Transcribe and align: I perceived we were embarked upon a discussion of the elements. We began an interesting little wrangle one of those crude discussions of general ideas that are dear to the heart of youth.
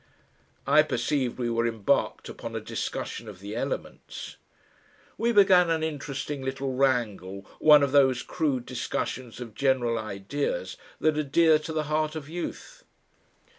I 0.65 0.81
perceived 0.81 1.37
we 1.37 1.51
were 1.51 1.67
embarked 1.67 2.27
upon 2.27 2.55
a 2.55 2.59
discussion 2.59 3.29
of 3.29 3.39
the 3.39 3.55
elements. 3.55 4.37
We 5.15 5.31
began 5.31 5.69
an 5.69 5.83
interesting 5.83 6.41
little 6.41 6.73
wrangle 6.73 7.45
one 7.59 7.83
of 7.83 7.91
those 7.91 8.23
crude 8.23 8.65
discussions 8.65 9.39
of 9.39 9.53
general 9.53 9.99
ideas 9.99 10.75
that 10.99 11.19
are 11.19 11.23
dear 11.23 11.59
to 11.59 11.71
the 11.71 11.83
heart 11.83 12.15
of 12.15 12.27
youth. 12.27 12.83